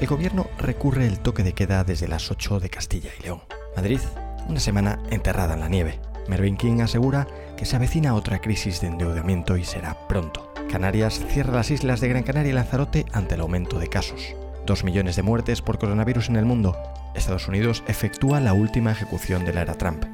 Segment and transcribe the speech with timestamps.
[0.00, 3.42] el gobierno recurre el toque de queda desde las 8 de Castilla y León.
[3.76, 4.00] Madrid,
[4.48, 6.00] una semana enterrada en la nieve.
[6.26, 7.26] Mervyn King asegura
[7.58, 10.54] que se avecina otra crisis de endeudamiento y será pronto.
[10.70, 14.34] Canarias cierra las islas de Gran Canaria y Lanzarote ante el aumento de casos.
[14.64, 16.78] Dos millones de muertes por coronavirus en el mundo.
[17.14, 20.06] Estados Unidos efectúa la última ejecución de la era Trump.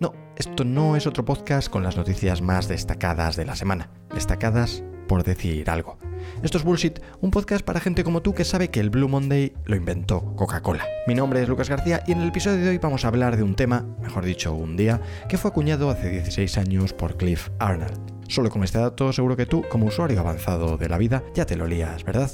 [0.00, 3.88] No, esto no es otro podcast con las noticias más destacadas de la semana.
[4.12, 5.96] Destacadas por decir algo.
[6.42, 9.52] Esto es Bullshit, un podcast para gente como tú que sabe que el Blue Monday
[9.64, 10.84] lo inventó Coca-Cola.
[11.06, 13.42] Mi nombre es Lucas García y en el episodio de hoy vamos a hablar de
[13.42, 17.98] un tema, mejor dicho, un día, que fue acuñado hace 16 años por Cliff Arnold.
[18.28, 21.56] Solo con este dato seguro que tú, como usuario avanzado de la vida, ya te
[21.56, 22.30] lo lías, ¿verdad?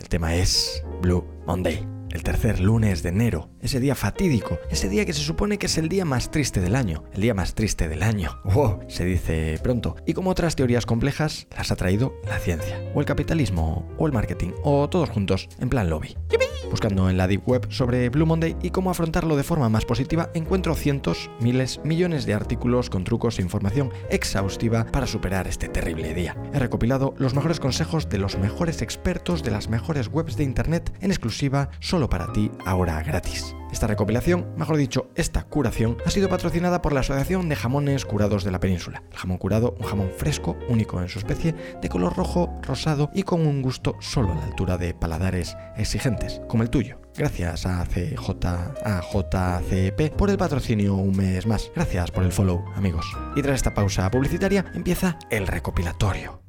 [0.00, 5.04] El tema es Blue Monday el tercer lunes de enero, ese día fatídico, ese día
[5.04, 7.88] que se supone que es el día más triste del año, el día más triste
[7.88, 8.40] del año.
[8.44, 8.80] ¡Wow!
[8.88, 9.96] Se dice pronto.
[10.06, 14.12] Y como otras teorías complejas, las ha traído la ciencia, o el capitalismo, o el
[14.12, 16.16] marketing, o todos juntos, en plan lobby.
[16.74, 20.30] Buscando en la Deep Web sobre Blue Monday y cómo afrontarlo de forma más positiva,
[20.34, 26.14] encuentro cientos, miles, millones de artículos con trucos e información exhaustiva para superar este terrible
[26.14, 26.36] día.
[26.52, 30.92] He recopilado los mejores consejos de los mejores expertos de las mejores webs de Internet
[31.00, 33.54] en exclusiva solo para ti, ahora gratis.
[33.74, 38.44] Esta recopilación, mejor dicho, esta curación, ha sido patrocinada por la Asociación de Jamones Curados
[38.44, 39.02] de la Península.
[39.10, 43.24] El jamón curado, un jamón fresco, único en su especie, de color rojo, rosado y
[43.24, 47.00] con un gusto solo a la altura de paladares exigentes, como el tuyo.
[47.16, 51.72] Gracias a CJ, a JCP por el patrocinio un mes más.
[51.74, 53.06] Gracias por el follow, amigos.
[53.34, 56.43] Y tras esta pausa publicitaria empieza el recopilatorio.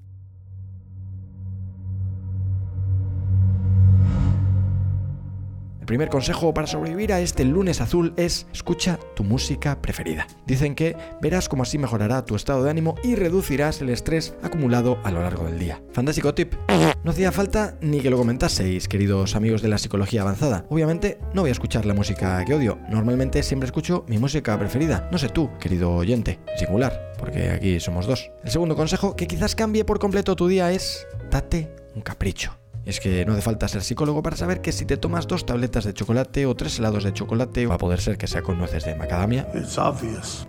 [5.85, 10.25] El primer consejo para sobrevivir a este lunes azul es escucha tu música preferida.
[10.47, 14.97] Dicen que verás cómo así mejorará tu estado de ánimo y reducirás el estrés acumulado
[15.03, 15.83] a lo largo del día.
[15.91, 16.55] Fantástico tip.
[17.03, 20.65] No hacía falta ni que lo comentaseis, queridos amigos de la psicología avanzada.
[20.69, 22.79] Obviamente no voy a escuchar la música que odio.
[22.89, 25.07] Normalmente siempre escucho mi música preferida.
[25.11, 28.31] No sé tú, querido oyente, singular, porque aquí somos dos.
[28.43, 32.57] El segundo consejo que quizás cambie por completo tu día es date un capricho.
[32.85, 35.45] Y es que no hace falta ser psicólogo para saber que si te tomas dos
[35.45, 38.59] tabletas de chocolate o tres helados de chocolate, va a poder ser que sea con
[38.59, 39.47] nueces de macadamia,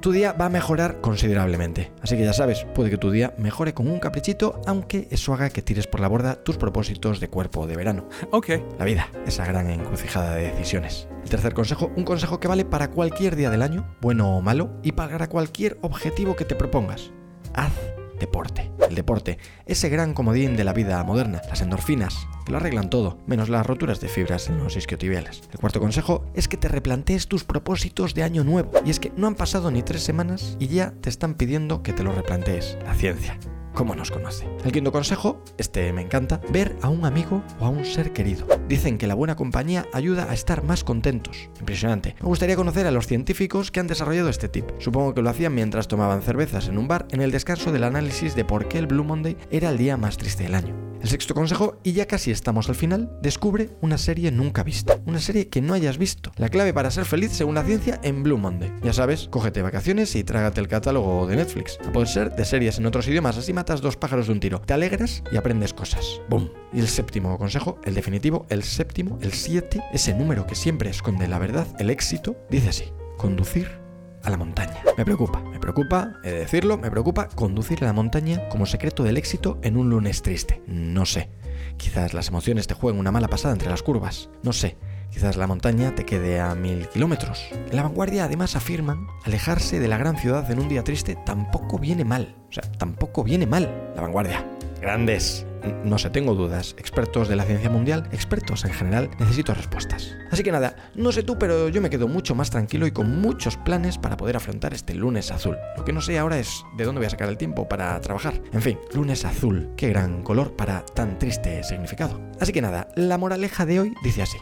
[0.00, 1.92] tu día va a mejorar considerablemente.
[2.02, 5.48] Así que ya sabes, puede que tu día mejore con un caprichito, aunque eso haga
[5.50, 8.08] que tires por la borda tus propósitos de cuerpo de verano.
[8.30, 8.50] Ok.
[8.78, 11.08] La vida, esa gran encrucijada de decisiones.
[11.22, 14.70] El tercer consejo, un consejo que vale para cualquier día del año, bueno o malo,
[14.82, 17.10] y para cualquier objetivo que te propongas.
[17.54, 17.72] Haz
[18.18, 18.70] deporte.
[18.88, 23.18] El deporte, ese gran comodín de la vida moderna, las endorfinas, que lo arreglan todo,
[23.26, 25.42] menos las roturas de fibras en los isquiotibiales.
[25.52, 28.70] El cuarto consejo es que te replantees tus propósitos de año nuevo.
[28.84, 31.92] Y es que no han pasado ni tres semanas y ya te están pidiendo que
[31.92, 32.78] te lo replantees.
[32.84, 33.38] La ciencia
[33.76, 34.48] cómo nos conoce.
[34.64, 38.46] El quinto consejo, este me encanta, ver a un amigo o a un ser querido.
[38.68, 41.48] Dicen que la buena compañía ayuda a estar más contentos.
[41.60, 42.16] Impresionante.
[42.20, 44.64] Me gustaría conocer a los científicos que han desarrollado este tip.
[44.78, 48.34] Supongo que lo hacían mientras tomaban cervezas en un bar en el descanso del análisis
[48.34, 50.85] de por qué el Blue Monday era el día más triste del año.
[51.02, 54.98] El sexto consejo, y ya casi estamos al final, descubre una serie nunca vista.
[55.06, 56.32] Una serie que no hayas visto.
[56.36, 58.72] La clave para ser feliz según la ciencia en Blue Monday.
[58.82, 61.78] Ya sabes, cógete vacaciones y trágate el catálogo de Netflix.
[61.86, 64.60] A poder ser de series en otros idiomas, así matas dos pájaros de un tiro.
[64.60, 66.20] Te alegras y aprendes cosas.
[66.28, 66.48] ¡Bum!
[66.72, 71.28] Y el séptimo consejo, el definitivo, el séptimo, el siete, ese número que siempre esconde
[71.28, 72.84] la verdad, el éxito, dice así.
[73.16, 73.85] Conducir
[74.26, 74.82] a la montaña.
[74.98, 79.04] Me preocupa, me preocupa, he de decirlo, me preocupa conducir a la montaña como secreto
[79.04, 80.62] del éxito en un lunes triste.
[80.66, 81.30] No sé.
[81.76, 84.28] Quizás las emociones te jueguen una mala pasada entre las curvas.
[84.42, 84.76] No sé.
[85.10, 87.48] Quizás la montaña te quede a mil kilómetros.
[87.52, 91.78] En la vanguardia además afirman, alejarse de la gran ciudad en un día triste tampoco
[91.78, 92.34] viene mal.
[92.50, 93.92] O sea, tampoco viene mal.
[93.94, 94.44] La vanguardia.
[94.80, 95.46] Grandes
[95.84, 96.74] no sé, tengo dudas.
[96.78, 100.16] Expertos de la ciencia mundial, expertos en general, necesito respuestas.
[100.30, 103.20] Así que nada, no sé tú, pero yo me quedo mucho más tranquilo y con
[103.20, 105.56] muchos planes para poder afrontar este lunes azul.
[105.76, 108.40] Lo que no sé ahora es de dónde voy a sacar el tiempo para trabajar.
[108.52, 112.20] En fin, lunes azul, qué gran color para tan triste significado.
[112.40, 114.38] Así que nada, la moraleja de hoy dice así.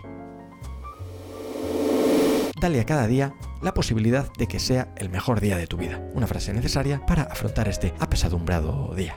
[2.60, 6.00] Dale a cada día la posibilidad de que sea el mejor día de tu vida.
[6.14, 9.14] Una frase necesaria para afrontar este apesadumbrado día.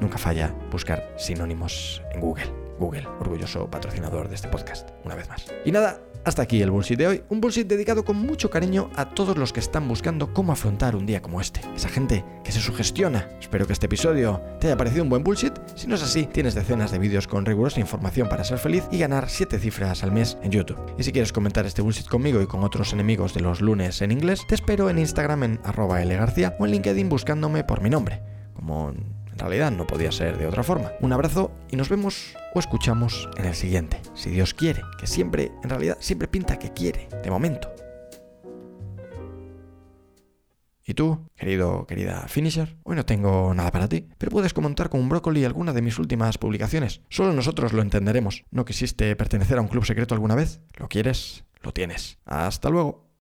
[0.00, 2.66] Nunca falla buscar sinónimos en Google.
[2.78, 5.46] Google, orgulloso patrocinador de este podcast, una vez más.
[5.64, 7.22] Y nada, hasta aquí el bullshit de hoy.
[7.28, 11.06] Un bullshit dedicado con mucho cariño a todos los que están buscando cómo afrontar un
[11.06, 11.60] día como este.
[11.74, 13.28] Esa gente que se sugestiona.
[13.40, 15.52] Espero que este episodio te haya parecido un buen bullshit.
[15.74, 18.98] Si no es así, tienes decenas de vídeos con rigurosa información para ser feliz y
[18.98, 20.80] ganar 7 cifras al mes en YouTube.
[20.98, 24.10] Y si quieres comentar este bullshit conmigo y con otros enemigos de los lunes en
[24.10, 28.20] inglés, te espero en Instagram en arroba o en LinkedIn buscándome por mi nombre,
[28.54, 28.92] como
[29.36, 30.92] En realidad no podía ser de otra forma.
[31.02, 34.00] Un abrazo y nos vemos o escuchamos en el siguiente.
[34.14, 37.70] Si Dios quiere, que siempre, en realidad, siempre pinta que quiere, de momento.
[40.86, 42.78] ¿Y tú, querido, querida finisher?
[42.84, 45.98] Hoy no tengo nada para ti, pero puedes comentar con un brócoli alguna de mis
[45.98, 47.02] últimas publicaciones.
[47.10, 48.44] Solo nosotros lo entenderemos.
[48.50, 50.62] ¿No quisiste pertenecer a un club secreto alguna vez?
[50.78, 51.44] ¿Lo quieres?
[51.60, 52.18] Lo tienes.
[52.24, 53.05] Hasta luego.